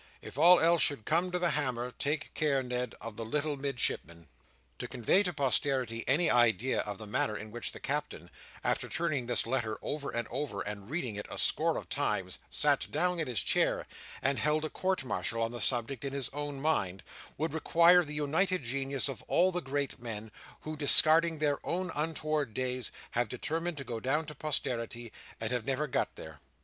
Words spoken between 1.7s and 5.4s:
take care, Ned, of the little Midshipman.'" To convey to